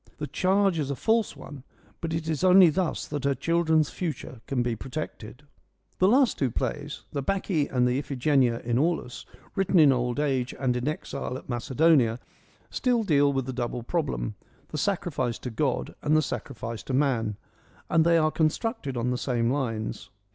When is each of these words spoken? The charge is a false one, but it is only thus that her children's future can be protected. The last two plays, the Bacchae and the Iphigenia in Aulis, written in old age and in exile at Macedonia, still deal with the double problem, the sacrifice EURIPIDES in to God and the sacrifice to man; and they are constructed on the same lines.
The 0.17 0.25
charge 0.25 0.79
is 0.79 0.89
a 0.89 0.95
false 0.95 1.35
one, 1.35 1.63
but 1.99 2.11
it 2.11 2.27
is 2.27 2.43
only 2.43 2.71
thus 2.71 3.05
that 3.05 3.23
her 3.23 3.35
children's 3.35 3.91
future 3.91 4.41
can 4.47 4.63
be 4.63 4.75
protected. 4.75 5.43
The 5.99 6.07
last 6.07 6.39
two 6.39 6.49
plays, 6.49 7.03
the 7.11 7.21
Bacchae 7.21 7.67
and 7.67 7.87
the 7.87 7.99
Iphigenia 7.99 8.61
in 8.65 8.79
Aulis, 8.79 9.27
written 9.53 9.77
in 9.77 9.91
old 9.91 10.19
age 10.19 10.55
and 10.59 10.75
in 10.75 10.87
exile 10.87 11.37
at 11.37 11.49
Macedonia, 11.49 12.17
still 12.71 13.03
deal 13.03 13.31
with 13.31 13.45
the 13.45 13.53
double 13.53 13.83
problem, 13.83 14.33
the 14.69 14.77
sacrifice 14.79 15.35
EURIPIDES 15.35 15.37
in 15.37 15.43
to 15.43 15.49
God 15.55 15.95
and 16.01 16.17
the 16.17 16.23
sacrifice 16.23 16.81
to 16.81 16.95
man; 16.95 17.37
and 17.87 18.03
they 18.03 18.17
are 18.17 18.31
constructed 18.31 18.97
on 18.97 19.11
the 19.11 19.19
same 19.19 19.51
lines. 19.51 20.09